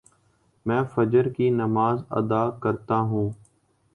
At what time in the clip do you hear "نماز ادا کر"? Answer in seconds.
1.51-2.75